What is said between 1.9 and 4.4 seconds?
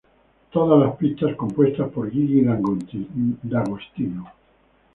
por Gigi D'Agostino.